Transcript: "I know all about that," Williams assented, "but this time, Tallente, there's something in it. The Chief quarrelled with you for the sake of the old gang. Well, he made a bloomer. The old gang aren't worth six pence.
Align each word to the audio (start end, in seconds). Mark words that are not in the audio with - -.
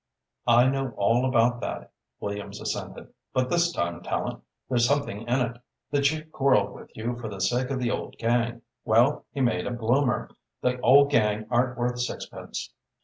"I 0.47 0.65
know 0.67 0.95
all 0.97 1.25
about 1.29 1.61
that," 1.61 1.91
Williams 2.19 2.59
assented, 2.59 3.13
"but 3.33 3.51
this 3.51 3.71
time, 3.71 4.01
Tallente, 4.01 4.41
there's 4.67 4.87
something 4.87 5.27
in 5.27 5.41
it. 5.41 5.61
The 5.91 6.01
Chief 6.01 6.31
quarrelled 6.31 6.73
with 6.73 6.89
you 6.97 7.15
for 7.19 7.27
the 7.29 7.39
sake 7.39 7.69
of 7.69 7.77
the 7.77 7.91
old 7.91 8.17
gang. 8.17 8.63
Well, 8.83 9.25
he 9.31 9.41
made 9.41 9.67
a 9.67 9.71
bloomer. 9.71 10.31
The 10.61 10.79
old 10.79 11.11
gang 11.11 11.45
aren't 11.51 11.77
worth 11.77 11.99
six 11.99 12.25
pence. 12.25 12.73